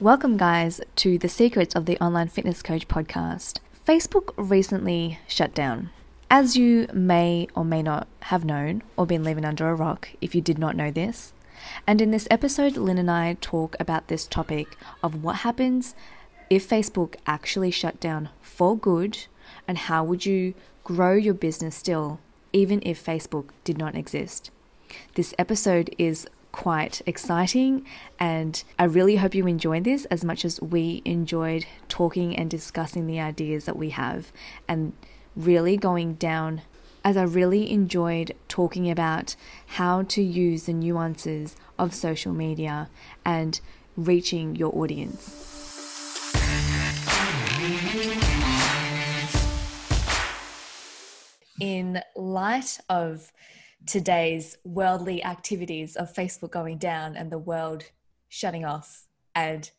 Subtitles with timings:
[0.00, 3.58] Welcome, guys, to the Secrets of the Online Fitness Coach podcast.
[3.84, 5.90] Facebook recently shut down.
[6.30, 10.36] As you may or may not have known, or been living under a rock if
[10.36, 11.32] you did not know this,
[11.84, 15.96] and in this episode, Lynn and I talk about this topic of what happens
[16.48, 19.26] if Facebook actually shut down for good,
[19.66, 20.54] and how would you
[20.84, 22.20] grow your business still,
[22.52, 24.52] even if Facebook did not exist.
[25.16, 27.84] This episode is quite exciting,
[28.18, 33.06] and I really hope you enjoyed this as much as we enjoyed talking and discussing
[33.06, 34.32] the ideas that we have,
[34.66, 34.92] and
[35.36, 36.62] really going down.
[37.04, 42.90] As I really enjoyed talking about how to use the nuances of social media
[43.24, 43.60] and
[43.96, 45.46] reaching your audience.
[51.60, 53.32] In light of
[53.88, 57.84] today's worldly activities of Facebook going down and the world
[58.28, 59.70] shutting off and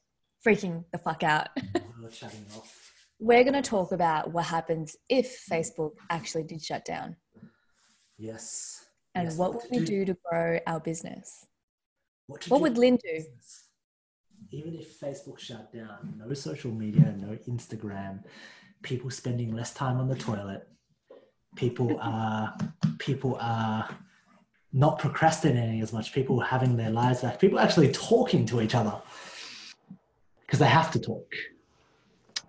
[0.46, 1.50] freaking the fuck out.
[3.20, 7.18] We're going to talk about what happens if Facebook actually did shut down.
[8.18, 8.86] Yes.
[9.14, 9.38] And yes.
[9.38, 11.46] what would we do to grow our business?
[12.28, 13.24] What, what would Lynn do?
[14.52, 18.24] Even if Facebook shut down, no social media, no Instagram,
[18.82, 20.68] people spending less time on the toilet,
[21.56, 22.56] people are
[22.98, 23.90] people are
[24.72, 26.14] not procrastinating as much.
[26.14, 27.40] People having their lives back.
[27.40, 28.94] People actually talking to each other.
[30.46, 31.26] Because they have to talk.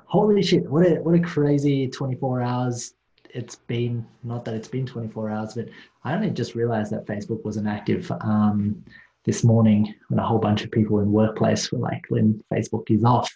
[0.05, 2.95] Holy shit what a what a crazy 24 hours
[3.33, 4.07] it's been.
[4.25, 5.69] Not that it's been 24 hours but
[6.03, 8.83] i only just realized that facebook wasn't active um,
[9.25, 13.05] this morning when a whole bunch of people in workplace were like when facebook is
[13.05, 13.31] off.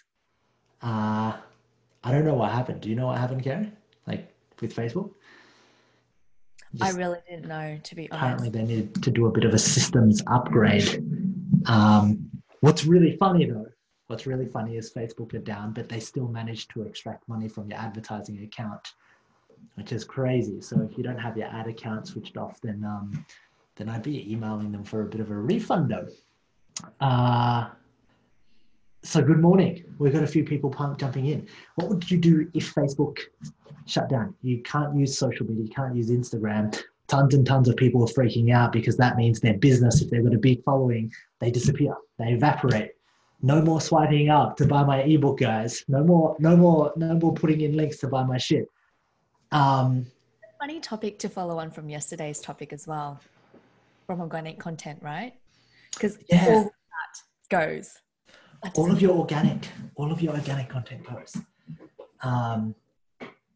[0.81, 1.33] Uh,
[2.03, 2.81] i don't know what happened.
[2.81, 3.71] Do you know what happened Karen?
[4.07, 5.11] like with facebook
[6.81, 8.23] I really didn't know, to be honest.
[8.23, 11.03] Apparently, they needed to do a bit of a systems upgrade.
[11.65, 12.29] Um,
[12.61, 13.67] what's really funny though,
[14.07, 17.69] what's really funny is Facebook are down, but they still managed to extract money from
[17.69, 18.81] your advertising account,
[19.75, 20.61] which is crazy.
[20.61, 23.25] So if you don't have your ad account switched off, then um,
[23.75, 26.07] then I'd be emailing them for a bit of a refund though.
[26.99, 27.69] Uh,
[29.05, 29.83] so good morning.
[29.99, 31.47] We've got a few people jumping in.
[31.75, 33.19] What would you do if Facebook
[33.85, 34.33] shut down?
[34.41, 36.75] You can't use social media, you can't use Instagram.
[37.07, 40.23] Tons and tons of people are freaking out because that means their business, if they've
[40.23, 42.91] got a big following, they disappear, they evaporate.
[43.43, 45.83] No more swiping up to buy my ebook, guys.
[45.87, 48.65] No more, no more, no more putting in links to buy my shit.
[49.51, 50.07] Um,
[50.59, 53.19] Funny topic to follow on from yesterday's topic as well,
[54.07, 55.33] from organic content, right?
[55.93, 56.45] Because yeah.
[56.47, 57.99] all that goes
[58.73, 61.39] all of your organic, all of your organic content posts.
[62.21, 62.75] Um,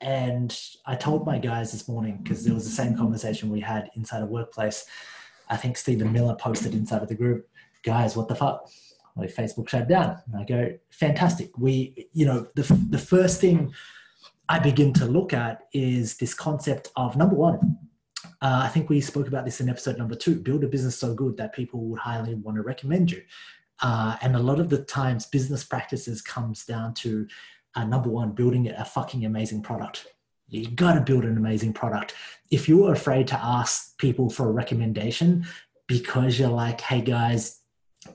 [0.01, 3.89] and I told my guys this morning because there was the same conversation we had
[3.95, 4.85] inside a workplace.
[5.49, 7.49] I think Stephen Miller posted inside of the group,
[7.83, 8.69] guys, what the fuck?
[9.15, 10.21] Well, Facebook shut down.
[10.27, 11.57] And I go, fantastic.
[11.57, 13.73] We, you know, the, the first thing
[14.47, 17.77] I begin to look at is this concept of number one,
[18.41, 21.13] uh, I think we spoke about this in episode number two build a business so
[21.13, 23.21] good that people would highly want to recommend you.
[23.81, 27.27] Uh, and a lot of the times, business practices comes down to
[27.75, 30.07] uh, number one, building a fucking amazing product.
[30.49, 32.15] You got to build an amazing product.
[32.49, 35.45] If you're afraid to ask people for a recommendation
[35.87, 37.59] because you're like, hey guys,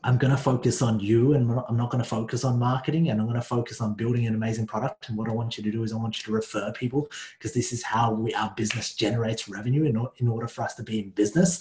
[0.02, 3.46] I'm to focus on you and I'm not to focus on marketing and I'm to
[3.46, 5.08] focus on building an amazing product.
[5.08, 7.08] And what I want you to do is I want you to refer people
[7.38, 10.82] because this is how we, our business generates revenue in, in order for us to
[10.82, 11.60] be in business.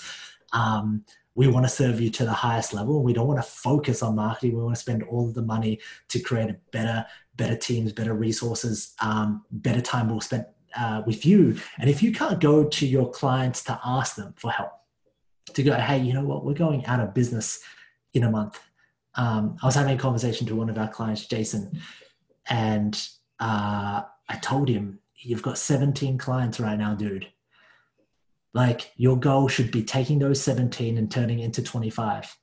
[0.53, 1.03] Um,
[1.35, 3.01] we want to serve you to the highest level.
[3.01, 4.55] We don't want to focus on marketing.
[4.55, 5.79] We want to spend all of the money
[6.09, 7.05] to create a better,
[7.35, 10.45] better teams, better resources, um, better time we'll spend
[10.77, 11.57] uh, with you.
[11.79, 14.71] And if you can't go to your clients to ask them for help,
[15.53, 17.59] to go, hey, you know what, we're going out of business
[18.13, 18.59] in a month.
[19.15, 21.79] Um, I was having a conversation to one of our clients, Jason,
[22.49, 23.07] and
[23.39, 27.27] uh, I told him, you've got 17 clients right now, dude
[28.53, 32.37] like your goal should be taking those 17 and turning into 25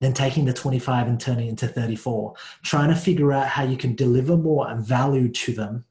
[0.00, 3.94] then taking the 25 and turning into 34 trying to figure out how you can
[3.94, 5.84] deliver more value to them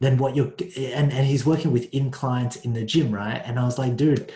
[0.00, 3.42] than what you're and, and he's working with in clients in the gym right?
[3.44, 4.32] And i was like dude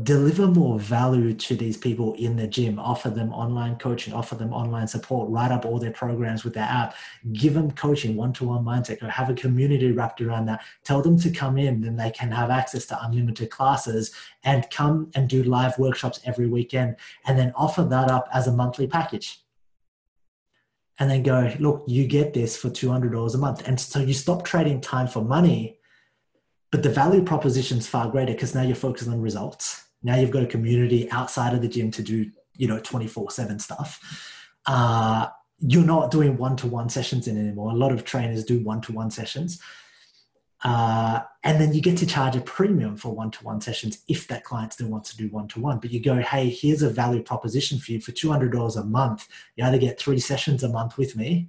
[0.00, 4.50] deliver more value to these people in the gym offer them online coaching offer them
[4.50, 6.94] online support write up all their programs with their app
[7.34, 10.62] give them coaching one-to-one mindset or have a community wrapped around that.
[10.82, 14.12] Tell them to come in then they can have access to unlimited classes
[14.44, 16.96] and come and do live workshops every weekend
[17.26, 19.40] and then offer that up as a monthly package.
[20.98, 23.68] And then go look you get this for $200 a month.
[23.68, 25.78] And so you stop trading time for money
[26.72, 29.84] but the value proposition is far greater because now you're focused on results.
[30.02, 33.58] Now you've got a community outside of the gym to do you know 24 7
[33.60, 34.00] stuff.
[34.66, 35.28] Uh,
[35.60, 37.70] you're not doing one-to-one sessions in anymore.
[37.70, 39.60] A lot of trainers do one-to-one sessions.
[40.64, 44.72] Uh, and then you get to charge a premium for one-to-one sessions if that client
[44.72, 45.78] still wants to do one-to-one.
[45.78, 48.00] But you go hey here's a value proposition for you.
[48.00, 51.48] For $200 a month you either get three sessions a month with me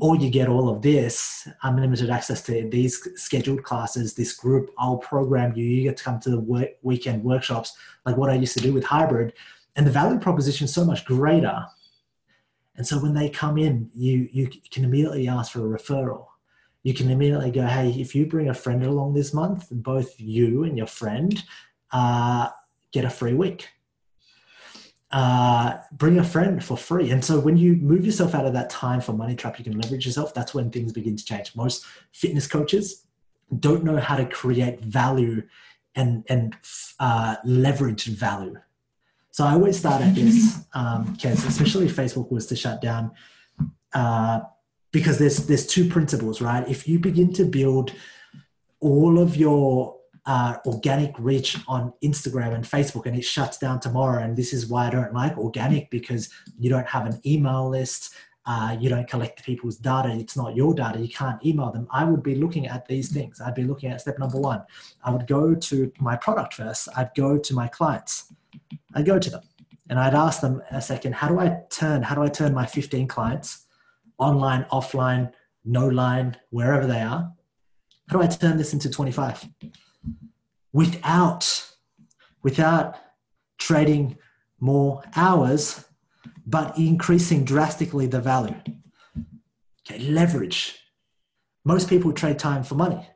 [0.00, 4.98] or you get all of this unlimited access to these scheduled classes this group i'll
[4.98, 5.64] program you.
[5.64, 8.72] You get to come to the work, weekend workshops like what i used to do
[8.72, 9.32] with hybrid.
[9.76, 11.64] And the value proposition is so much greater.
[12.76, 16.26] And so when they come in you you can immediately ask for a referral.
[16.82, 20.64] You can immediately go hey if you bring a friend along this month both you
[20.64, 21.42] and your friend
[21.92, 22.48] uh,
[22.92, 23.68] get a free week
[25.12, 27.10] uh, bring a friend for free.
[27.10, 29.78] And so when you move yourself out of that time for money trap, you can
[29.78, 30.32] leverage yourself.
[30.32, 31.54] That's when things begin to change.
[31.54, 33.04] Most fitness coaches
[33.58, 35.42] don't know how to create value
[35.94, 36.56] and and
[36.98, 38.58] uh, leverage value.
[39.30, 43.12] So I always start at this, um, especially if Facebook was to shut down,
[43.92, 44.40] uh,
[44.92, 46.66] because there's there's two principles, right?
[46.66, 47.92] If you begin to build
[48.80, 54.22] all of your uh, organic reach on Instagram and Facebook and it shuts down tomorrow.
[54.22, 58.14] And this is why I don't like organic because you don't have an email list.
[58.44, 60.10] Uh, you don't collect people's data.
[60.12, 60.98] It's not your data.
[60.98, 61.86] You can't email them.
[61.90, 63.40] I would be looking at these things.
[63.40, 64.62] I'd be looking at step number one.
[65.04, 66.88] I would go to my product first.
[66.96, 68.32] I'd go to my clients.
[68.94, 69.42] I'd go to them
[69.88, 72.66] and I'd ask them a second, how do I turn, how do I turn my
[72.66, 73.66] 15 clients
[74.18, 75.32] online, offline,
[75.64, 77.32] no line, wherever they are?
[78.08, 79.48] How do I turn this into 25?
[80.72, 81.70] Without
[82.42, 82.96] without
[83.58, 84.16] trading
[84.60, 85.84] more hours
[86.46, 88.56] but increasing drastically the value.
[89.90, 90.78] Okay leverage.
[91.64, 93.08] Most people trade time for money.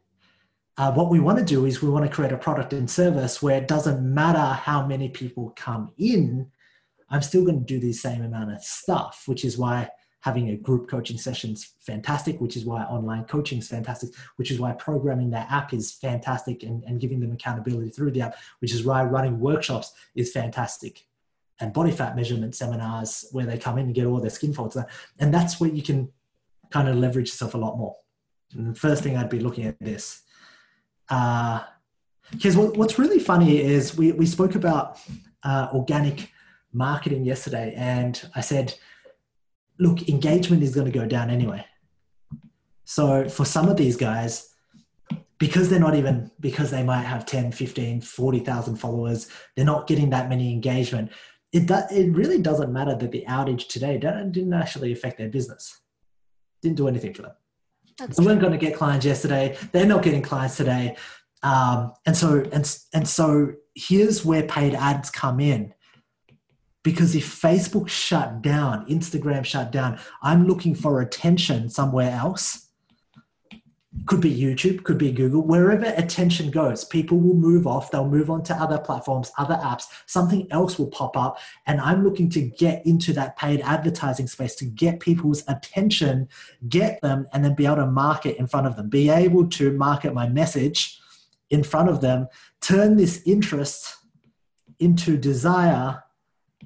[0.79, 3.43] Uh, what we want to do is we want to create a product and service
[3.43, 6.47] where it doesn't matter how many people come in
[7.08, 9.88] i'm still going to do the same amount of stuff which is why
[10.26, 14.58] having a group coaching session's fantastic, which is why online coaching is fantastic, which is
[14.58, 18.75] why programming their app is fantastic and, and giving them accountability through the app, which
[18.75, 21.06] is why running workshops is fantastic.
[21.61, 24.76] And body fat measurement seminars where they come in and get all their skin folds.
[25.20, 26.11] And that's where you can
[26.70, 27.94] kind of leverage yourself a lot more.
[28.52, 30.22] And the first thing I'd be looking at this.
[31.08, 31.61] Uh,
[32.32, 34.99] because what's really funny is we, we spoke about
[35.44, 36.32] uh, organic
[36.72, 38.75] marketing yesterday, and I said,
[39.78, 41.64] look, engagement is going to go down anyway.
[42.84, 44.49] So for some of these guys,
[45.38, 50.11] because they're not even, because they might have 10, 15, 40,000 followers, they're not getting
[50.11, 51.11] that many engagement.
[51.52, 55.81] It, do, it really doesn't matter that the outage today didn't actually affect their business.
[56.62, 57.32] Didn't do anything for them.
[57.99, 59.56] That's they weren't going to get clients yesterday.
[59.72, 60.96] They're not getting clients today.
[61.43, 65.72] Um, and so, and, and so here's where paid ads come in
[66.87, 72.69] because if Facebook shut down, Instagram shut down, I'm looking for attention somewhere else.
[74.06, 77.91] Could be YouTube, could be Google, wherever attention goes, people will move off.
[77.91, 79.87] They'll move on to other platforms, other apps.
[80.06, 81.41] Something else will pop up.
[81.67, 86.29] And I'm looking to get into that paid advertising space to get people's attention,
[86.69, 89.73] get them, and then be able to market in front of them, be able to
[89.73, 91.00] market my message
[91.50, 92.29] in front of them,
[92.61, 93.93] turn this interest
[94.79, 96.05] into desire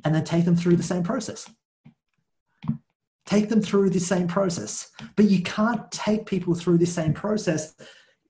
[0.04, 1.50] and then take them through the same process.
[3.26, 4.90] Take them through the same process.
[5.16, 7.74] But you can't take people through the same process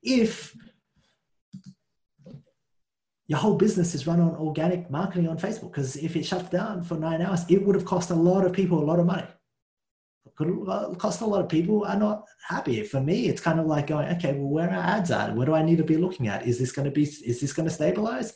[0.02, 0.54] if
[3.26, 5.72] your whole business is run on organic marketing on Facebook.
[5.72, 8.52] Because if it shuts down for nine hours, it would have cost a lot of
[8.52, 9.26] people a lot of money.
[10.26, 12.82] It could uh, cost a lot of people are not happy.
[12.82, 15.34] For me, it's kind of like going, okay, well, where are our ads at?
[15.34, 16.46] What do I need to be looking at?
[16.46, 18.34] Is this going to be, is this going to stabilize?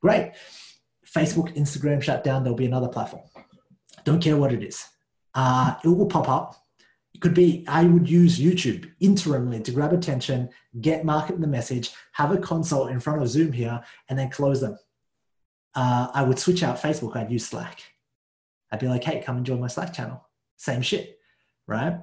[0.00, 0.32] Great.
[1.14, 3.22] Facebook, Instagram shut down, there'll be another platform.
[4.04, 4.86] Don't care what it is.
[5.34, 6.56] Uh, it will pop up.
[7.14, 10.48] It could be, I would use YouTube interimly to grab attention,
[10.80, 14.60] get market the message, have a consult in front of Zoom here, and then close
[14.60, 14.78] them.
[15.74, 17.82] Uh, I would switch out Facebook, I'd use Slack.
[18.70, 20.24] I'd be like, hey, come and join my Slack channel.
[20.56, 21.18] Same shit,
[21.66, 22.00] right?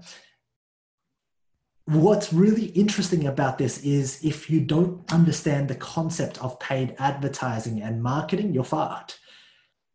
[1.87, 7.81] What's really interesting about this is if you don't understand the concept of paid advertising
[7.81, 9.19] and marketing, you're fucked.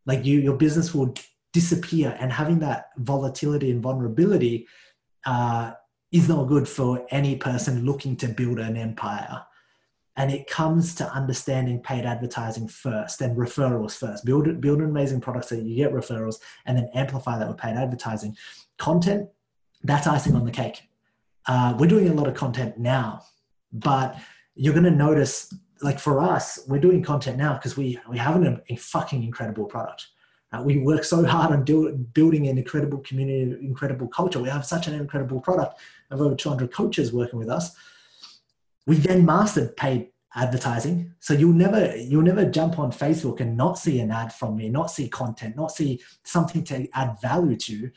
[0.06, 1.14] Like you, your business will
[1.52, 4.66] disappear, and having that volatility and vulnerability
[5.26, 5.72] uh,
[6.10, 9.42] is not good for any person looking to build an empire.
[10.16, 14.24] And it comes to understanding paid advertising first and referrals first.
[14.24, 17.58] Build build an amazing product so that you get referrals, and then amplify that with
[17.58, 18.34] paid advertising.
[18.78, 19.28] Content,
[19.82, 20.88] that's icing on the cake
[21.46, 23.22] uh, we're doing a lot of content now,
[23.72, 24.18] but
[24.54, 28.36] you're going to notice, like for us, we're doing content now because we we have
[28.36, 30.08] an, a fucking incredible product,
[30.52, 34.38] Uh, we work so hard on do, building an incredible community, incredible culture.
[34.38, 35.80] We have such an incredible product
[36.10, 37.74] of over 200 coaches working with us.
[38.86, 41.14] We then mastered paid advertising.
[41.20, 44.68] So you'll never you'll never jump on Facebook and not see an ad from me,
[44.68, 47.90] not see content, not see something to add value to.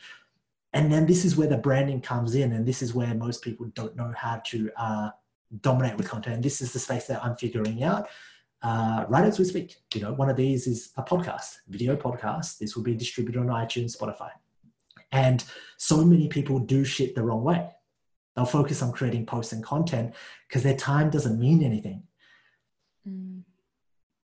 [0.76, 3.64] And then this is where the branding comes in, and this is where most people
[3.72, 5.08] don't know how to uh,
[5.62, 6.34] dominate with content.
[6.34, 8.08] And this is the space that I'm figuring out
[8.60, 9.76] uh, right as we speak.
[9.94, 12.58] You know, one of these is a podcast, video podcast.
[12.58, 14.28] This will be distributed on iTunes, Spotify.
[15.12, 15.42] And
[15.78, 17.70] so many people do shit the wrong way.
[18.34, 20.14] They'll focus on creating posts and content
[20.46, 22.02] because their time doesn't mean anything.
[23.08, 23.44] Mm.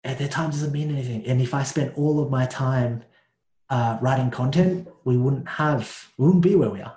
[0.02, 1.24] And their time doesn't mean anything.
[1.24, 3.02] And if I spent all of my time
[3.74, 6.96] uh, writing content, we wouldn't have, we wouldn't be where we are.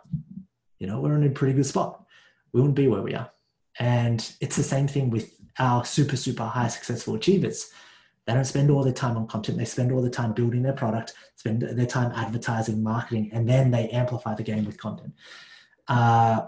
[0.77, 2.05] You know, we're in a pretty good spot.
[2.53, 3.31] We wouldn't be where we are.
[3.79, 7.72] And it's the same thing with our super, super high successful achievers.
[8.25, 9.57] They don't spend all their time on content.
[9.57, 13.72] They spend all the time building their product, spend their time advertising, marketing, and then
[13.72, 15.13] they amplify the game with content.
[15.88, 16.41] Uh,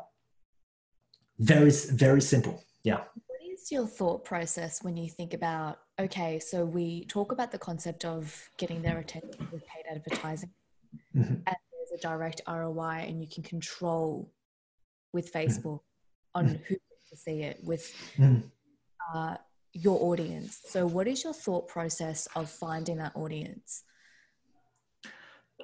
[1.39, 2.63] very, very simple.
[2.83, 3.01] Yeah.
[3.25, 7.58] What is your thought process when you think about, okay, so we talk about the
[7.58, 10.51] concept of getting their attention with paid advertising,
[11.15, 11.34] mm-hmm.
[11.34, 14.32] and there's a direct ROI, and you can control
[15.13, 15.50] with mm-hmm.
[15.50, 15.79] Facebook
[16.36, 16.39] mm-hmm.
[16.39, 18.39] on who to see it with mm-hmm.
[19.13, 19.36] uh,
[19.74, 20.60] your audience.
[20.68, 23.84] So, what is your thought process of finding that audience?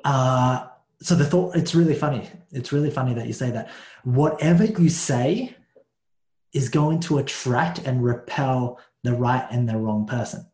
[0.04, 0.68] Uh,
[1.02, 2.30] so the thought it's really funny.
[2.52, 3.70] It's really funny that you say that.
[4.04, 5.56] Whatever you say
[6.56, 10.50] is going to attract and repel the right and the wrong person.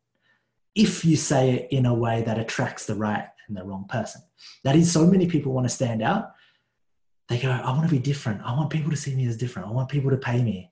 [0.74, 4.22] If you say it in a way that attracts the right and the wrong person.
[4.64, 6.32] That is, so many people want to stand out.
[7.30, 8.42] They go, I want to be different.
[8.44, 9.68] I want people to see me as different.
[9.68, 10.72] I want people to pay me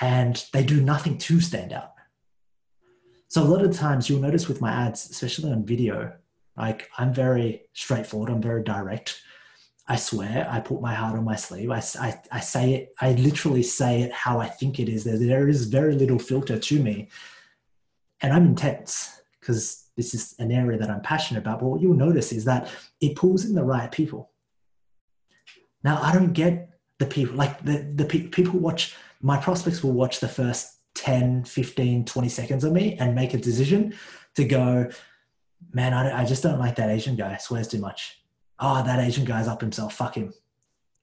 [0.00, 1.94] and they do nothing to stand out.
[3.28, 6.12] So a lot of times you'll notice with my ads, especially on video,
[6.58, 9.22] like I'm very straightforward, I'm very direct.
[9.90, 11.70] I swear, I put my heart on my sleeve.
[11.70, 15.02] I, I, I say it, I literally say it how I think it is.
[15.02, 17.08] There, there is very little filter to me.
[18.20, 21.60] And I'm intense because this is an area that I'm passionate about.
[21.60, 24.30] But what you'll notice is that it pulls in the right people.
[25.82, 26.68] Now, I don't get
[26.98, 31.44] the people, like the, the pe- people watch my prospects will watch the first 10,
[31.44, 33.94] 15, 20 seconds of me and make a decision
[34.34, 34.90] to go,
[35.72, 38.20] man, I, I just don't like that Asian guy, swears too much.
[38.60, 40.32] Oh, that Asian guy's up himself, fuck him.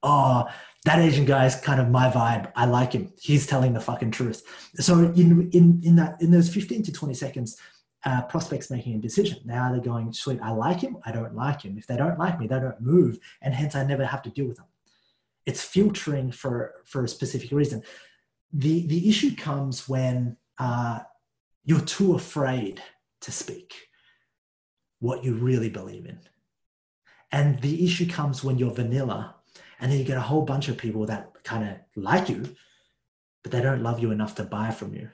[0.04, 0.46] Oh,
[0.84, 2.52] that Asian guy is kind of my vibe.
[2.56, 3.12] I like him.
[3.20, 4.44] He's telling the fucking truth.
[4.76, 7.58] So in in in that in those 15 to 20 seconds,
[8.06, 9.40] uh, prospects making a decision.
[9.46, 11.78] Now they're going, sweet, I like him, I don't like him.
[11.78, 14.48] If they don't like me, they don't move, and hence I never have to deal
[14.48, 14.68] with them
[15.46, 17.82] it's filtering for for a specific reason
[18.54, 21.00] the the issue comes when uh,
[21.66, 22.82] you're too afraid
[23.22, 23.74] to speak
[25.00, 26.20] what you really believe in
[27.32, 29.36] and the issue comes when you're vanilla
[29.80, 32.44] and then you get a whole bunch of people that kind of like you
[33.44, 35.10] but they don't love you enough to buy from you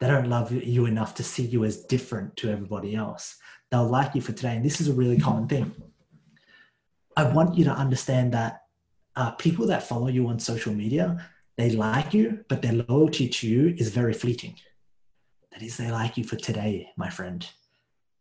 [0.00, 3.36] they don't love you enough to see you as different to everybody else
[3.70, 5.72] they'll like you for today and this is a really common thing
[7.16, 8.64] i want you to understand that
[9.16, 13.48] uh, people that follow you on social media, they like you, but their loyalty to
[13.48, 14.56] you is very fleeting.
[15.52, 17.46] That is, they like you for today, my friend.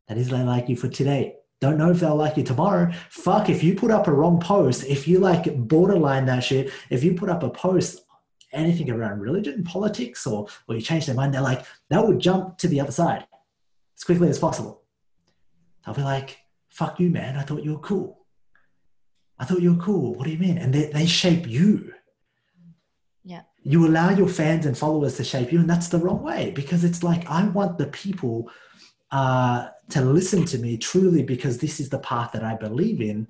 [0.07, 1.37] That is, they like you for today.
[1.63, 2.91] Don't know if they'll like you tomorrow.
[3.09, 7.05] Fuck, if you put up a wrong post, if you like borderline that shit, if
[7.05, 8.01] you put up a post,
[8.51, 12.57] anything around religion, politics, or, or you change their mind, they're like, that would jump
[12.57, 13.25] to the other side
[13.97, 14.83] as quickly as possible.
[15.85, 17.37] They'll be like, fuck you, man.
[17.37, 18.25] I thought you were cool.
[19.39, 20.15] I thought you were cool.
[20.15, 20.57] What do you mean?
[20.57, 21.93] And they, they shape you.
[23.23, 23.43] Yeah.
[23.61, 26.83] You allow your fans and followers to shape you, and that's the wrong way because
[26.83, 28.51] it's like I want the people
[29.11, 33.27] uh, to listen to me truly because this is the path that I believe in,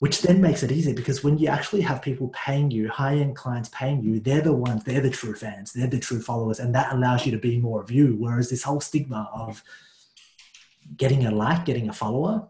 [0.00, 3.36] which then makes it easy because when you actually have people paying you, high end
[3.36, 6.74] clients paying you, they're the ones, they're the true fans, they're the true followers, and
[6.74, 8.16] that allows you to be more of you.
[8.18, 9.62] Whereas this whole stigma of
[10.96, 12.48] getting a like, getting a follower,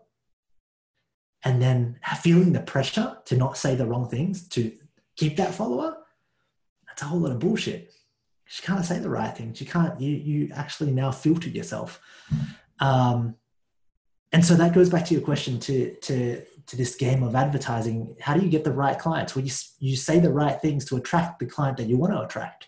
[1.44, 4.72] and then feeling the pressure to not say the wrong things to
[5.16, 5.98] keep that follower,
[6.86, 7.92] that's a whole lot of bullshit.
[8.46, 9.60] You can't say the right things.
[9.60, 12.00] You can't, you, you actually now filter yourself.
[12.80, 13.36] Um,
[14.32, 18.16] and so that goes back to your question to, to, to this game of advertising.
[18.20, 19.36] How do you get the right clients?
[19.36, 22.22] Well, you, you say the right things to attract the client that you want to
[22.22, 22.66] attract.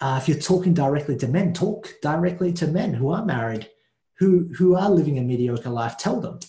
[0.00, 3.70] Uh, if you're talking directly to men, talk directly to men who are married,
[4.18, 5.96] who, who are living a mediocre life.
[5.96, 6.40] Tell them,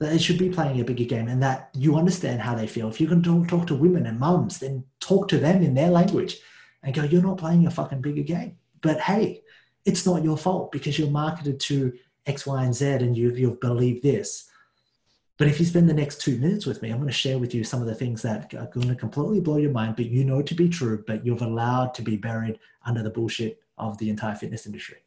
[0.00, 2.88] that they should be playing a bigger game and that you understand how they feel.
[2.88, 5.90] If you can talk, talk to women and mums, then talk to them in their
[5.90, 6.38] language
[6.82, 8.56] and go, you're not playing a fucking bigger game.
[8.80, 9.42] But hey,
[9.84, 11.92] it's not your fault because you're marketed to
[12.26, 14.50] X, Y, and Z, and you've, you'll believe this.
[15.38, 17.54] But if you spend the next two minutes with me, I'm going to share with
[17.54, 20.22] you some of the things that are going to completely blow your mind, but you
[20.22, 24.10] know to be true, but you've allowed to be buried under the bullshit of the
[24.10, 24.98] entire fitness industry.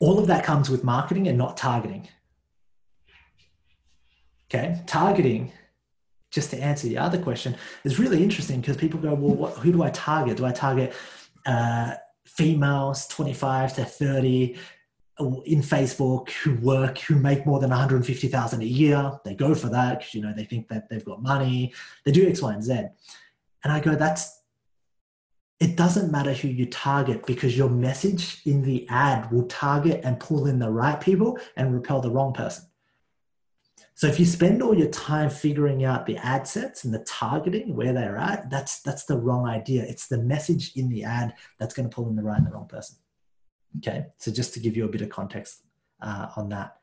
[0.00, 2.08] All of that comes with marketing and not targeting.
[4.50, 5.52] Okay, targeting,
[6.32, 9.70] just to answer the other question, is really interesting because people go, well, what, who
[9.70, 10.36] do I target?
[10.36, 10.94] Do I target
[11.46, 11.94] uh,
[12.24, 14.56] females 25 to 30
[15.44, 19.12] in Facebook who work, who make more than 150,000 a year.
[19.24, 21.72] They go for that because, you know, they think that they've got money.
[22.04, 22.72] They do X, Y, and Z.
[23.64, 24.40] And I go, that's,
[25.60, 30.18] it doesn't matter who you target because your message in the ad will target and
[30.18, 32.64] pull in the right people and repel the wrong person.
[33.94, 37.76] So if you spend all your time figuring out the ad sets and the targeting
[37.76, 39.82] where they're at, that's that's the wrong idea.
[39.82, 42.50] It's the message in the ad that's going to pull in the right and the
[42.52, 42.96] wrong person.
[43.78, 45.62] Okay, so just to give you a bit of context
[46.00, 46.76] uh, on that.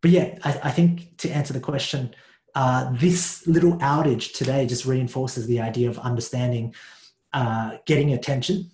[0.00, 2.14] But yeah, I, I, think to answer the question,
[2.54, 6.74] uh, this little outage today just reinforces the idea of understanding,
[7.32, 8.70] uh, getting attention,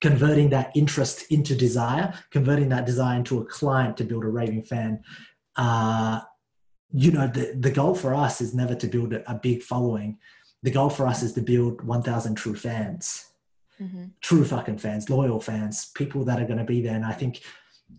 [0.00, 4.62] converting that interest into desire, converting that desire into a client to build a raving
[4.62, 5.02] fan.
[5.56, 6.20] Uh,
[6.96, 10.18] you know, the, the goal for us is never to build a, big following.
[10.62, 13.26] The goal for us is to build 1,000 true fans
[13.80, 14.04] mm-hmm.
[14.20, 16.94] true fucking fans, loyal fans, people that are going to be there.
[16.94, 17.42] And I think,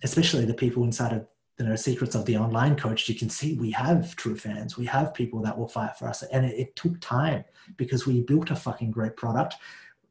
[0.04, 1.28] especially the people inside of
[1.60, 4.78] you know secrets of the online coach, you can see we have true fans.
[4.78, 7.44] We have people that will fight for us, and it, it took time
[7.78, 9.56] because we built a fucking great product.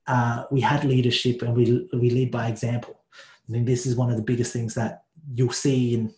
[0.07, 3.01] Uh, we had leadership, and we we lead by example.
[3.49, 6.13] I think this is one of the biggest things that you'll see in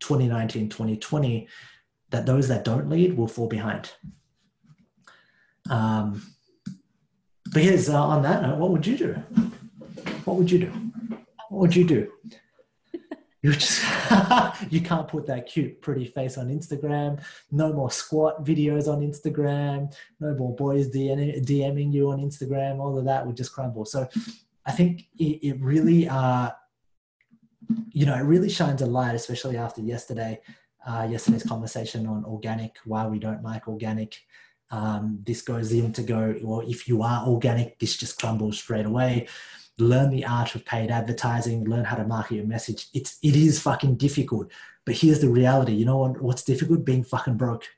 [0.00, 1.48] 2019, 2020,
[2.10, 3.90] that those that don't lead will fall behind.
[5.70, 6.22] Um,
[7.52, 9.14] but here's uh, on that note, what would you do?
[10.24, 10.72] What would you do?
[11.48, 12.10] What would you do?
[13.42, 13.84] You just
[14.70, 17.22] you can't put that cute, pretty face on Instagram.
[17.52, 19.94] No more squat videos on Instagram.
[20.18, 22.78] No more boys DMing you on Instagram.
[22.78, 23.84] All of that would just crumble.
[23.84, 24.08] So,
[24.64, 26.52] I think it, it really, uh,
[27.90, 30.40] you know, it really shines a light, especially after yesterday,
[30.86, 34.20] uh, yesterday's conversation on organic, why we don't like organic
[34.70, 38.86] um, this goes in to go, or if you are organic, this just crumbles straight
[38.86, 39.28] away.
[39.78, 42.88] Learn the art of paid advertising, learn how to market your message.
[42.94, 44.50] It's it is fucking difficult.
[44.84, 45.72] But here's the reality.
[45.72, 46.84] You know what, what's difficult?
[46.84, 47.68] Being fucking broke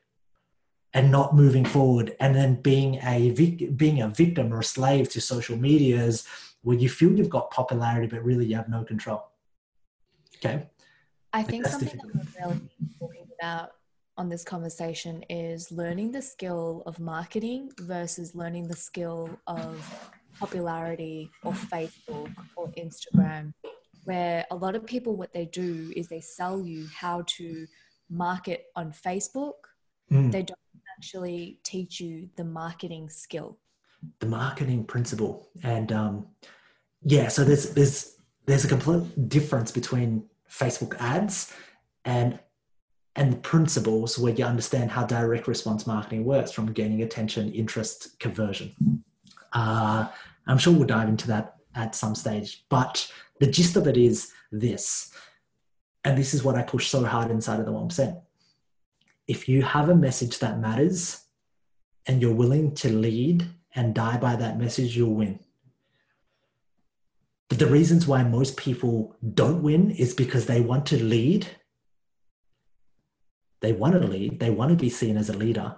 [0.93, 5.21] and not moving forward and then being a being a victim or a slave to
[5.21, 6.25] social medias
[6.63, 9.27] where you feel you've got popularity but really you have no control
[10.37, 10.65] okay
[11.33, 12.33] i think something difficult.
[12.37, 13.71] that we're really talking about
[14.17, 20.09] on this conversation is learning the skill of marketing versus learning the skill of
[20.39, 23.53] popularity or Facebook or Instagram,
[24.05, 27.67] where a lot of people, what they do is they sell you how to
[28.09, 29.53] market on Facebook.
[30.11, 30.31] Mm.
[30.31, 30.59] They don't
[30.97, 33.59] actually teach you the marketing skill.
[34.19, 35.49] The marketing principle.
[35.63, 36.27] And um,
[37.03, 41.53] yeah, so there's, there's, there's a complete difference between Facebook ads
[42.05, 42.39] and
[43.15, 48.19] and the principles where you understand how direct response marketing works from gaining attention, interest,
[48.19, 49.03] conversion.
[49.53, 50.07] Uh,
[50.45, 54.31] I'm sure we'll dive into that at some stage, but the gist of it is
[54.51, 55.11] this,
[56.03, 58.21] and this is what I push so hard inside of the 1%.
[59.27, 61.23] If you have a message that matters
[62.05, 65.39] and you're willing to lead and die by that message, you'll win.
[67.49, 71.47] But the reasons why most people don't win is because they want to lead
[73.59, 75.75] they want to lead, they want to be seen as a leader,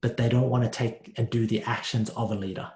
[0.00, 2.70] but they don't want to take and do the actions of a leader.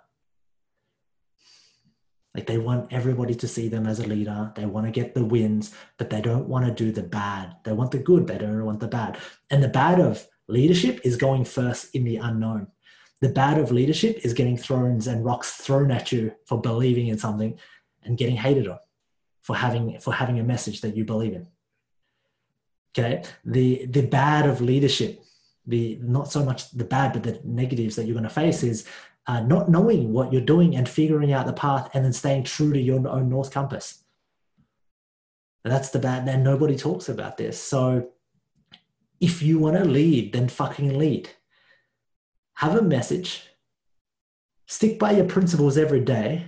[2.35, 4.53] Like they want everybody to see them as a leader.
[4.57, 7.57] They want to get the wins, but they don't want to do the bad.
[7.65, 9.19] They want the good, they don't want the bad.
[9.51, 12.69] And the bad of leadership is going first in the unknown.
[13.21, 17.19] The bad of leadership is getting thrones and rocks thrown at you for believing in
[17.19, 17.59] something
[18.05, 18.79] and getting hated on
[19.43, 21.47] for having for having a message that you believe in.
[22.97, 23.23] Okay?
[23.45, 25.23] The the bad of leadership
[25.67, 28.87] the not so much the bad but the negatives that you're going to face is
[29.29, 32.73] uh, not knowing what you're doing and figuring out the path and then staying true
[32.73, 34.03] to your own north compass.
[35.65, 37.61] That's the bad and nobody talks about this.
[37.63, 38.09] So
[39.21, 41.31] if you want to lead then fucking lead.
[42.55, 43.45] Have a message.
[44.67, 46.47] Stick by your principles every day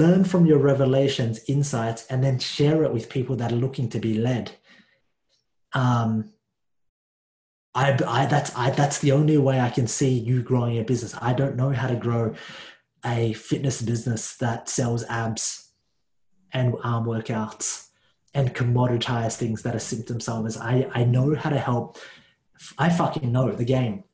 [0.00, 3.98] learn from your revelations insights and then share it with people that are looking to
[3.98, 4.46] be led
[5.72, 6.30] um,
[7.74, 11.14] I, I that's I that's the only way I can see you growing a business.
[11.20, 12.34] I don't know how to grow
[13.04, 15.72] a fitness business that sells abs
[16.52, 17.88] and arm workouts
[18.32, 20.58] and commoditize things that are symptom solvers.
[20.60, 21.98] I, I know how to help.
[22.78, 24.04] I fucking know the game.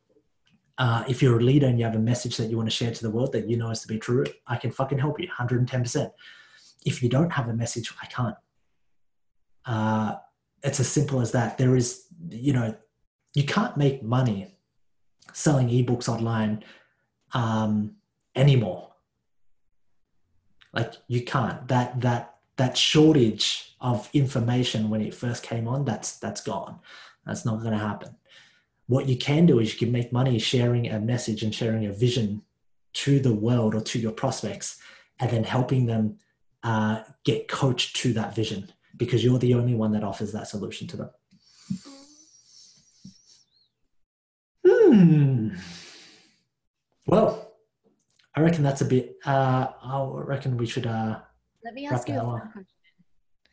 [0.80, 2.90] Uh, if you're a leader and you have a message that you want to share
[2.90, 5.28] to the world that you know is to be true, I can fucking help you
[5.28, 6.10] 110%.
[6.86, 8.36] If you don't have a message, I can't.
[9.66, 10.14] Uh,
[10.62, 11.58] it's as simple as that.
[11.58, 12.74] There is, you know,
[13.34, 14.56] you can't make money
[15.34, 16.64] selling ebooks online
[17.34, 17.96] um,
[18.34, 18.92] anymore.
[20.72, 21.68] Like you can't.
[21.68, 26.78] That that that shortage of information when it first came on, that's that's gone.
[27.26, 28.16] That's not going to happen.
[28.90, 31.92] What you can do is you can make money sharing a message and sharing a
[31.92, 32.42] vision
[32.94, 34.80] to the world or to your prospects,
[35.20, 36.18] and then helping them
[36.64, 40.88] uh, get coached to that vision because you're the only one that offers that solution
[40.88, 41.10] to them.
[44.66, 45.50] Hmm.
[47.06, 47.52] Well,
[48.34, 49.18] I reckon that's a bit.
[49.24, 50.88] Uh, I reckon we should.
[50.88, 51.20] Uh,
[51.62, 52.64] Let me ask you a fun question.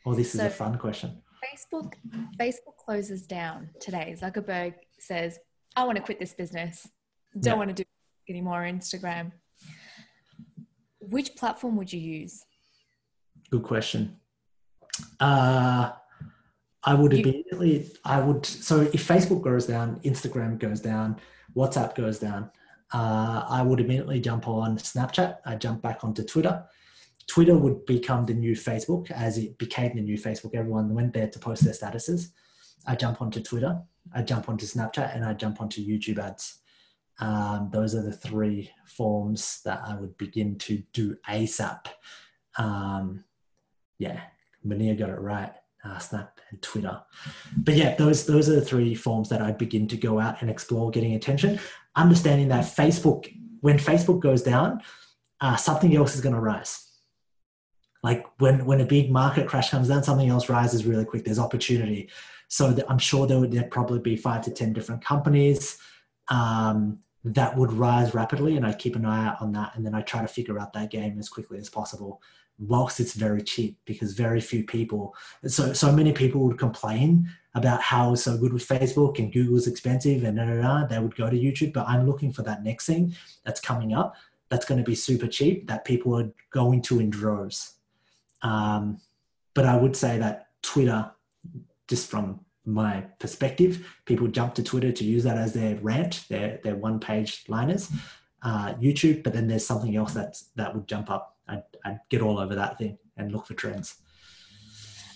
[0.04, 1.22] Oh, this so, is a fun question.
[1.44, 1.92] Facebook,
[2.40, 4.16] Facebook closes down today.
[4.20, 5.38] Zuckerberg says,
[5.76, 6.86] "I want to quit this business.
[7.34, 7.58] Don't yeah.
[7.58, 7.88] want to do
[8.28, 9.32] anymore Instagram."
[11.00, 12.44] Which platform would you use?
[13.50, 14.16] Good question.
[15.20, 15.92] Uh,
[16.84, 21.20] I would you, immediately, I would, so if Facebook goes down, Instagram goes down,
[21.56, 22.50] WhatsApp goes down,
[22.92, 25.38] uh, I would immediately jump on Snapchat.
[25.44, 26.64] I jump back onto Twitter.
[27.26, 30.54] Twitter would become the new Facebook as it became the new Facebook.
[30.54, 32.30] Everyone went there to post their statuses.
[32.86, 33.78] I jump onto Twitter,
[34.14, 36.58] I jump onto Snapchat, and I jump onto YouTube ads.
[37.20, 41.86] Um, those are the three forms that I would begin to do ASAP.
[42.56, 43.24] Um,
[43.98, 44.20] yeah,
[44.62, 45.52] Mania got it right.
[45.84, 47.00] Uh, Snap and Twitter.
[47.56, 50.50] But yeah, those those are the three forms that I begin to go out and
[50.50, 51.60] explore getting attention.
[51.94, 54.80] Understanding that Facebook, when Facebook goes down,
[55.40, 56.84] uh, something else is going to rise.
[58.02, 61.24] Like when when a big market crash comes down, something else rises really quick.
[61.24, 62.10] There's opportunity.
[62.48, 65.78] So I'm sure there would there'd probably be five to ten different companies
[66.28, 69.94] um, that would rise rapidly, and I keep an eye out on that, and then
[69.94, 72.20] I try to figure out that game as quickly as possible
[72.58, 75.14] whilst it's very cheap because very few people
[75.46, 80.24] so so many people would complain about how so good with facebook and google's expensive
[80.24, 82.86] and da, da, da, they would go to youtube but i'm looking for that next
[82.86, 84.16] thing that's coming up
[84.48, 87.74] that's going to be super cheap that people are going to in droves.
[88.42, 89.00] Um,
[89.54, 91.10] but i would say that twitter
[91.88, 96.60] just from my perspective people jump to twitter to use that as their rant their,
[96.62, 97.90] their one page liners
[98.42, 102.22] uh, youtube but then there's something else that's that would jump up I'd, I'd get
[102.22, 103.96] all over that thing and look for trends.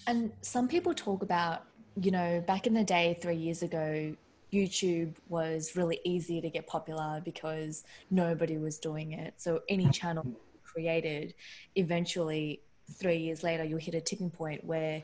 [0.07, 1.65] And some people talk about,
[2.01, 4.15] you know, back in the day, three years ago,
[4.53, 9.35] YouTube was really easy to get popular because nobody was doing it.
[9.37, 10.27] So any channel
[10.65, 11.35] created,
[11.77, 12.61] eventually,
[12.95, 15.03] three years later, you'll hit a tipping point where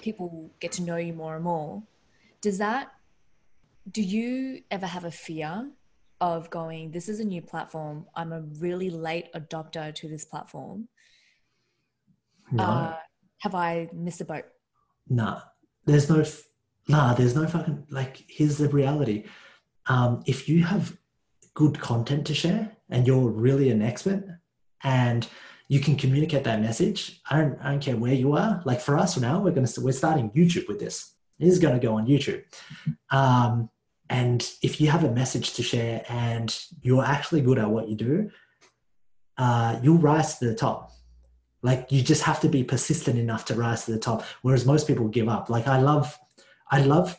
[0.00, 1.82] people get to know you more and more.
[2.40, 2.92] Does that,
[3.90, 5.70] do you ever have a fear
[6.20, 8.06] of going, this is a new platform.
[8.14, 10.88] I'm a really late adopter to this platform.
[12.52, 12.64] No.
[12.64, 12.96] Uh,
[13.38, 14.44] have I missed a boat?
[15.08, 15.40] Nah,
[15.86, 16.24] there's no,
[16.88, 19.24] nah, there's no fucking, like, here's the reality.
[19.86, 20.96] Um, if you have
[21.54, 24.24] good content to share and you're really an expert
[24.82, 25.26] and
[25.70, 28.60] you can communicate that message, I don't, I don't care where you are.
[28.64, 31.12] Like for us now, we're going to, we're starting YouTube with this.
[31.38, 32.42] This is going to go on YouTube.
[33.10, 33.70] Um,
[34.08, 37.94] and if you have a message to share and you're actually good at what you
[37.94, 38.30] do,
[39.38, 40.90] uh, you'll rise to the top.
[41.62, 44.24] Like you just have to be persistent enough to rise to the top.
[44.42, 45.50] Whereas most people give up.
[45.50, 46.18] Like I love,
[46.68, 47.16] I love.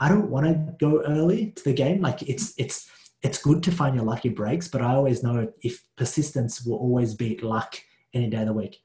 [0.00, 2.00] I don't want to go early to the game.
[2.00, 2.90] Like it's it's
[3.22, 7.14] it's good to find your lucky breaks, but I always know if persistence will always
[7.14, 7.76] beat luck
[8.14, 8.78] any day of the week.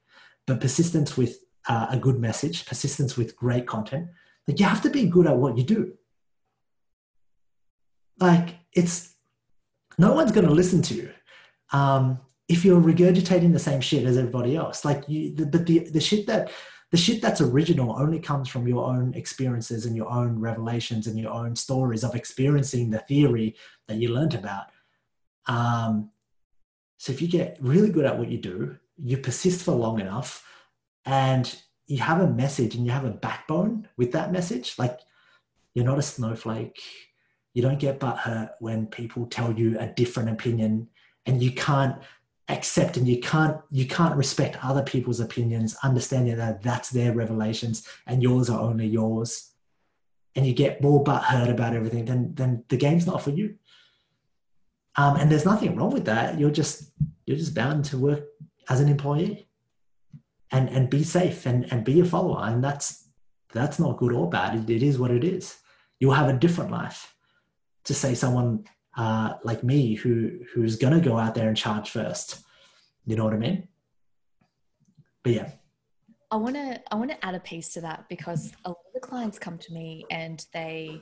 [0.48, 4.08] But persistence with uh, a good message, persistence with great content,
[4.48, 5.94] like you have to be good at what you do
[8.22, 9.16] like it's
[9.98, 11.10] no one's going to listen to you
[11.74, 14.86] um, if you're regurgitating the same shit as everybody else.
[14.86, 16.52] Like you, the, but the the shit that
[16.92, 21.18] the shit that's original only comes from your own experiences and your own revelations and
[21.18, 23.56] your own stories of experiencing the theory
[23.88, 24.66] that you learned about.
[25.48, 26.12] Um,
[26.98, 30.46] so if you get really good at what you do, you persist for long enough,
[31.06, 31.56] and
[31.88, 35.00] you have a message and you have a backbone with that message, like
[35.74, 36.80] you're not a snowflake
[37.54, 40.88] you don't get butthurt when people tell you a different opinion
[41.26, 41.96] and you can't
[42.50, 47.88] accept and you can't you can't respect other people's opinions understanding that that's their revelations
[48.08, 49.52] and yours are only yours
[50.36, 53.56] and you get more butthurt about everything then then the game's not for you
[54.98, 56.92] um, and there's nothing wrong with that you're just
[57.26, 58.24] you're just bound to work
[58.70, 59.48] as an employee
[60.52, 63.08] and and be safe and and be a follower and that's
[63.54, 64.56] That's not good or bad.
[64.56, 65.60] It, it is what it is.
[66.00, 67.14] You'll have a different life.
[67.84, 68.64] To say someone
[68.98, 72.42] uh, like me who who's gonna go out there and charge first.
[73.06, 73.68] You know what I mean?
[75.24, 75.52] But yeah.
[76.30, 78.94] I want to I want to add a piece to that because a lot of
[78.94, 81.02] the clients come to me and they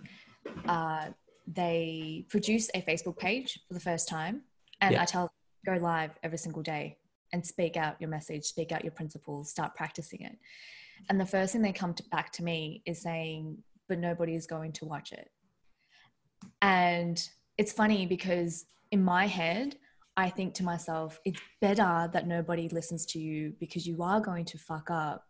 [0.67, 1.08] uh,
[1.47, 4.41] they produce a Facebook page for the first time,
[4.82, 5.02] and yeah.
[5.02, 5.32] I tell
[5.65, 6.97] them go live every single day
[7.32, 10.38] and speak out your message, speak out your principles, start practicing it.
[11.10, 14.47] And the first thing they come to, back to me is saying, but nobody is
[14.47, 15.30] going to watch it.
[16.62, 17.21] And
[17.60, 19.76] it's funny because in my head,
[20.15, 24.45] I think to myself, it's better that nobody listens to you because you are going
[24.45, 25.26] to fuck up.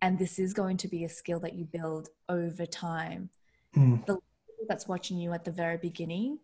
[0.00, 3.28] And this is going to be a skill that you build over time.
[3.76, 4.04] Mm.
[4.06, 4.18] The
[4.66, 6.38] that's watching you at the very beginning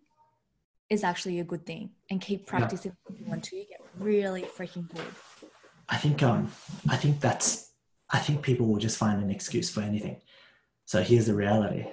[0.90, 3.33] is actually a good thing and keep practicing yeah.
[3.33, 5.12] until you get really freaking good.
[5.88, 6.53] I think um
[6.90, 7.70] I think that's
[8.11, 10.20] I think people will just find an excuse for anything.
[10.85, 11.87] So here's the reality.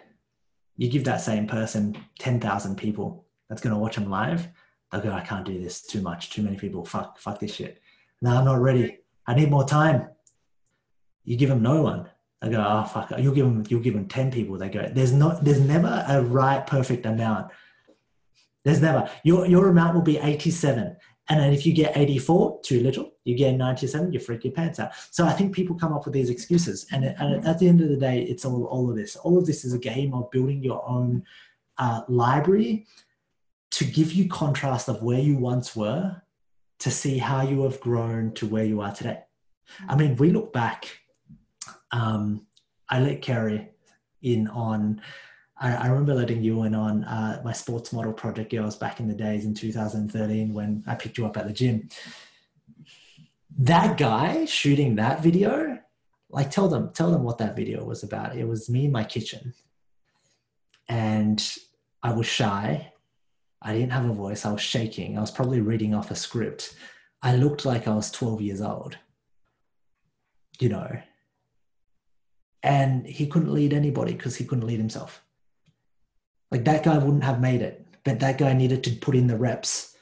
[0.76, 4.48] You give that same person 10,000 people that's going to watch them live,
[4.92, 7.82] they'll go, I can't do this too much, too many people, fuck, fuck this shit.
[8.22, 9.00] No, I'm not ready.
[9.26, 10.10] I need more time.
[11.24, 12.10] You give them no one.
[12.42, 14.58] They go, oh fuck, you'll give them, you'll give them 10 people.
[14.58, 17.52] They go, there's not, there's never a right perfect amount.
[18.64, 20.96] There's never, your, your amount will be 87.
[21.30, 24.80] And then if you get 84, too little, you get 97, you freak your pants
[24.80, 24.92] out.
[25.12, 26.86] So I think people come up with these excuses.
[26.92, 29.16] And, and at the end of the day, it's all, all of this.
[29.18, 31.24] All of this is a game of building your own
[31.78, 32.86] uh, library
[33.72, 36.22] to give you contrast of where you once were
[36.80, 39.22] to see how you have grown to where you are today.
[39.88, 40.88] I mean, we look back
[41.92, 42.46] um,
[42.90, 43.70] I let Keri
[44.22, 45.02] in on.
[45.60, 49.08] I, I remember letting you in on uh, my sports model project girls back in
[49.08, 51.90] the days in 2013 when I picked you up at the gym.
[53.58, 55.80] That guy shooting that video,
[56.30, 58.36] like tell them tell them what that video was about.
[58.36, 59.54] It was me in my kitchen,
[60.88, 61.44] and
[62.04, 62.94] I was shy.
[63.62, 64.46] I didn't have a voice.
[64.46, 65.18] I was shaking.
[65.18, 66.76] I was probably reading off a script.
[67.22, 68.98] I looked like I was 12 years old.
[70.60, 70.90] You know,
[72.64, 75.24] and he couldn't lead anybody because he couldn't lead himself.
[76.52, 79.38] Like that guy wouldn't have made it, but that guy needed to put in the
[79.38, 79.96] reps.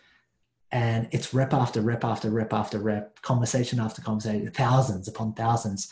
[0.72, 5.92] And it's rep after rep after rep after rep, conversation after conversation, thousands upon thousands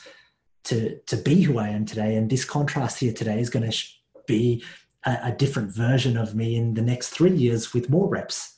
[0.65, 2.15] to, to be who I am today.
[2.15, 3.77] And this contrast here today is going to
[4.25, 4.63] be
[5.05, 8.53] a, a different version of me in the next three years with more reps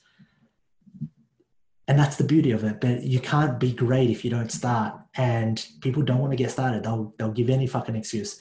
[1.87, 2.81] and that's the beauty of it.
[2.81, 4.99] But you can't be great if you don't start.
[5.15, 6.83] And people don't want to get started.
[6.83, 8.39] They'll they'll give any fucking excuse.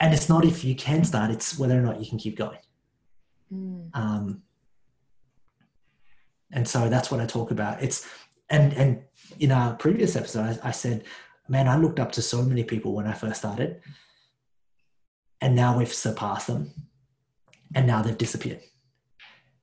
[0.00, 2.58] And it's not if you can start; it's whether or not you can keep going.
[3.52, 3.90] Mm.
[3.94, 4.42] Um,
[6.52, 7.82] and so that's what I talk about.
[7.82, 8.08] It's
[8.48, 9.02] and and
[9.40, 11.04] in our previous episode, I, I said,
[11.48, 13.82] man, I looked up to so many people when I first started,
[15.40, 16.70] and now we've surpassed them,
[17.74, 18.60] and now they've disappeared.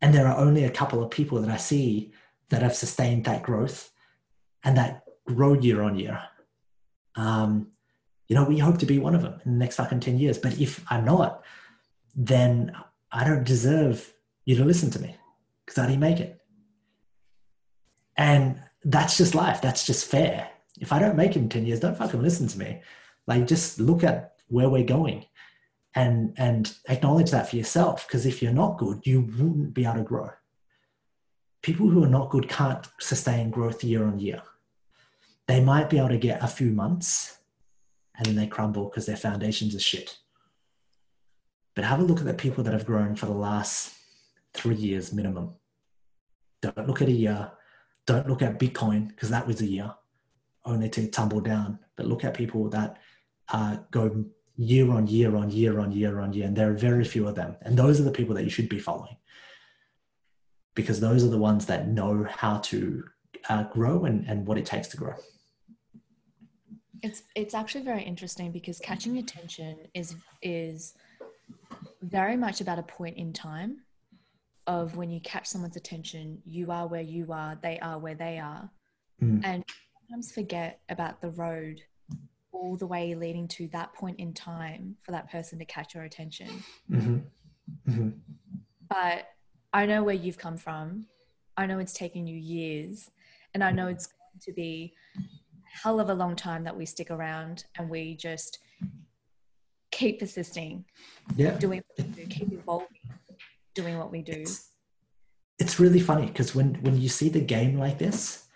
[0.02, 2.12] And there are only a couple of people that I see
[2.50, 3.92] that have sustained that growth
[4.64, 6.22] and that grow year on year.
[7.16, 7.68] Um,
[8.28, 10.38] you know, we hope to be one of them in the next fucking 10 years.
[10.38, 11.44] But if I'm not,
[12.16, 12.72] then
[13.12, 14.14] I don't deserve
[14.46, 15.16] you to listen to me
[15.66, 16.40] because I didn't make it.
[18.18, 19.62] And that's just life.
[19.62, 20.50] That's just fair.
[20.80, 22.82] If I don't make it in 10 years, don't fucking listen to me.
[23.28, 25.26] Like just look at where we're going
[25.96, 28.08] and and acknowledge that for yourself.
[28.08, 30.30] Because if you're not good, you wouldn't be able to grow
[31.62, 34.42] people who are not good can't sustain growth year on year.
[35.48, 37.38] They might be able to get a few months
[38.18, 40.18] and then they crumble because their foundations are shit.
[41.76, 43.94] But have a look at the people that have grown for the last
[44.54, 45.54] three years minimum.
[46.62, 47.52] Don't look at a year.
[48.06, 49.94] Don't look at Bitcoin because that was a year
[50.66, 51.80] only to tumble down.
[51.96, 52.98] But look at people that
[53.50, 54.26] uh, go
[54.58, 56.46] year on year on year on year on year.
[56.46, 57.56] And there are very few of them.
[57.62, 59.18] And those are the people that you should be following
[60.76, 63.04] because those are the ones that know how to
[63.50, 65.16] uh, grow and, and what it takes to grow.
[67.02, 70.94] It's it's actually very interesting because catching attention is is
[72.04, 73.82] very much about a point in time
[74.68, 78.38] of when you catch someone's attention, you are where you are, they are where they
[78.38, 78.70] are.
[79.22, 79.42] Mm.
[79.44, 79.66] And
[80.00, 81.82] sometimes forget about the road
[82.52, 86.04] all the way leading to that point in time for that person to catch your
[86.04, 86.50] attention.
[86.90, 87.18] Mm-hmm.
[87.90, 88.10] Mm-hmm.
[88.90, 89.30] But
[89.74, 91.08] I know where you've come from.
[91.58, 93.10] I know it's taken you years,
[93.54, 95.22] and I know it's going to be a
[95.84, 98.60] hell of a long time that we stick around and we just
[99.92, 100.86] keep persisting,
[101.36, 102.88] yeah, doing what we do, keep evolving,
[103.76, 104.34] doing what we do.
[104.34, 104.70] It's,
[105.60, 108.48] it's really funny because when when you see the game like this,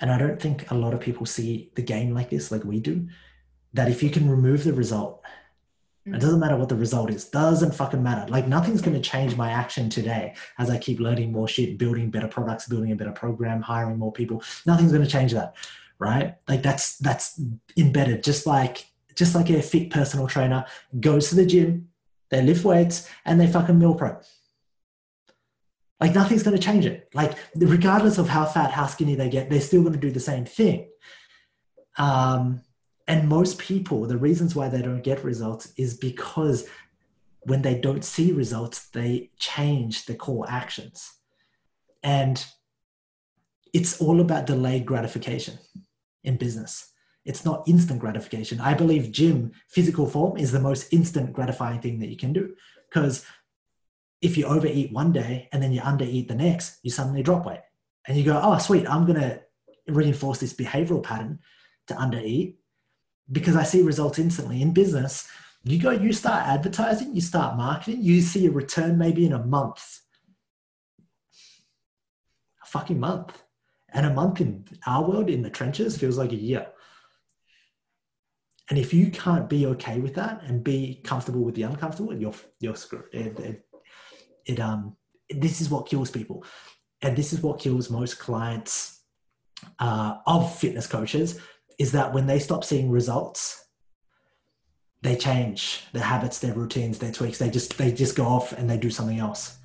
[0.00, 2.80] and I don't think a lot of people see the game like this like we
[2.80, 3.08] do,
[3.74, 5.22] that if you can remove the result
[6.06, 7.26] It doesn't matter what the result is.
[7.26, 8.28] Doesn't fucking matter.
[8.30, 12.10] Like nothing's going to change my action today as I keep learning more shit, building
[12.10, 14.42] better products, building a better program, hiring more people.
[14.66, 15.54] Nothing's going to change that,
[15.98, 16.36] right?
[16.48, 17.40] Like that's that's
[17.76, 18.24] embedded.
[18.24, 20.64] Just like just like a fit personal trainer
[20.98, 21.88] goes to the gym,
[22.30, 24.24] they lift weights, and they fucking meal prep.
[26.00, 27.10] Like nothing's going to change it.
[27.12, 30.18] Like regardless of how fat, how skinny they get, they're still going to do the
[30.18, 30.88] same thing.
[31.98, 32.62] Um,
[33.10, 36.68] and most people, the reasons why they don't get results is because
[37.40, 41.10] when they don't see results, they change the core actions.
[42.04, 42.44] And
[43.74, 45.58] it's all about delayed gratification
[46.22, 46.88] in business.
[47.24, 48.60] It's not instant gratification.
[48.60, 52.54] I believe gym physical form is the most instant gratifying thing that you can do
[52.88, 53.26] because
[54.22, 57.62] if you overeat one day and then you undereat the next, you suddenly drop weight.
[58.06, 59.40] And you go, oh, sweet, I'm going to
[59.88, 61.40] reinforce this behavioral pattern
[61.88, 62.54] to undereat
[63.30, 65.28] because I see results instantly in business.
[65.62, 69.44] You go, you start advertising, you start marketing, you see a return maybe in a
[69.44, 70.00] month.
[72.62, 73.42] A fucking month.
[73.92, 76.66] And a month in our world, in the trenches, feels like a year.
[78.70, 82.34] And if you can't be okay with that and be comfortable with the uncomfortable, you're
[82.60, 83.12] you're screwed.
[83.12, 83.66] It, it,
[84.46, 84.96] it um
[85.28, 86.44] this is what kills people,
[87.02, 89.00] and this is what kills most clients
[89.80, 91.40] uh, of fitness coaches
[91.80, 93.64] is that when they stop seeing results,
[95.00, 97.38] they change their habits, their routines, their tweaks.
[97.38, 99.56] They just they just go off and they do something else.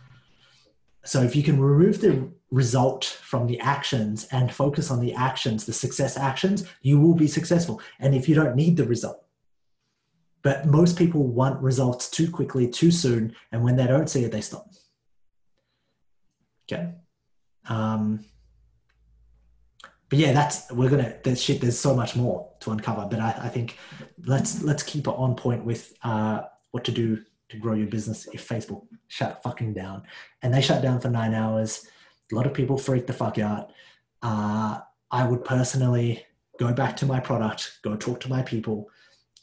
[1.04, 5.66] So if you can remove the result from the actions and focus on the actions,
[5.66, 7.82] the success actions, you will be successful.
[8.00, 9.22] And if you don't need the result.
[10.42, 14.32] But most people want results too quickly, too soon, and when they don't see it,
[14.32, 14.68] they stop.
[16.64, 16.94] Okay.
[17.68, 18.24] Um,
[20.10, 21.62] but yeah, that's we're gonna there's shit.
[21.62, 23.78] There's so much more to uncover, but I, I think
[24.26, 28.28] let's let's keep it on point with uh, what to do to grow your business
[28.34, 30.04] if Facebook shut fucking down.
[30.42, 31.88] And they shut down for nine hours.
[32.32, 33.72] A lot of people freak the fuck out.
[34.22, 34.80] Uh,
[35.12, 36.26] I would personally
[36.60, 38.90] go back to my product, go talk to my people,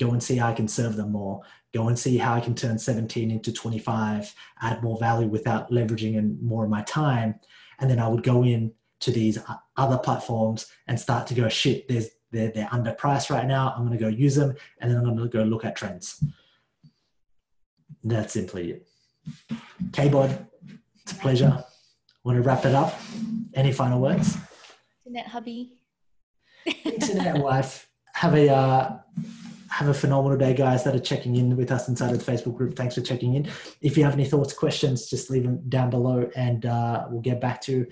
[0.01, 2.55] go and see how I can serve them more, go and see how I can
[2.55, 7.37] turn 17 into 25, add more value without leveraging in more of my time.
[7.79, 9.39] And then I would go in to these
[9.77, 13.73] other platforms and start to go, shit, there's, they're, they're underpriced right now.
[13.77, 14.55] I'm going to go use them.
[14.81, 16.25] And then I'm going to go look at trends.
[18.03, 18.89] That's simply it.
[19.93, 20.47] K-Bod,
[21.03, 21.65] it's a pleasure.
[22.25, 22.99] Want to wrap it up?
[23.55, 24.37] Any final words?
[25.07, 25.73] Internet hubby.
[26.85, 27.89] Internet wife.
[28.15, 28.99] Have a uh,
[29.69, 32.57] have a phenomenal day, guys that are checking in with us inside of the Facebook
[32.57, 32.77] group.
[32.77, 33.49] Thanks for checking in.
[33.81, 37.41] If you have any thoughts, questions, just leave them down below, and uh, we'll get
[37.41, 37.87] back to.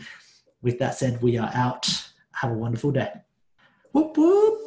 [0.62, 1.88] With that said, we are out.
[2.32, 3.12] Have a wonderful day.
[3.92, 4.60] Whoop whoop.